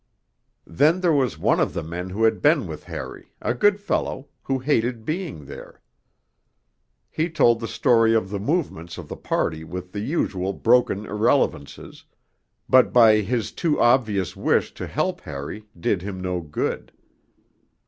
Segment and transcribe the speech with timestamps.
[0.65, 4.29] Then there was one of the men who had been with Harry, a good fellow,
[4.41, 5.79] who hated being there.
[7.11, 12.03] He told the story of the movements of the party with the usual broken irrelevances,
[12.67, 16.91] but by his too obvious wish to help Harry did him no good.